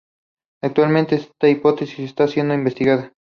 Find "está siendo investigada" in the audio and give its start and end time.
1.99-3.13